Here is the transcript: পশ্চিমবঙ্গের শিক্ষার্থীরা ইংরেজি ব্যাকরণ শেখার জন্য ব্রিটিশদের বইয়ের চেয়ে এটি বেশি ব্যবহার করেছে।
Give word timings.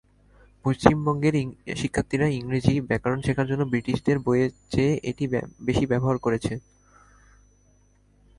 পশ্চিমবঙ্গের 0.65 1.35
শিক্ষার্থীরা 1.81 2.27
ইংরেজি 2.31 2.73
ব্যাকরণ 2.89 3.19
শেখার 3.25 3.49
জন্য 3.51 3.63
ব্রিটিশদের 3.71 4.17
বইয়ের 4.25 4.51
চেয়ে 4.71 4.93
এটি 5.09 5.25
বেশি 5.67 5.85
ব্যবহার 5.91 6.17
করেছে। 6.25 6.53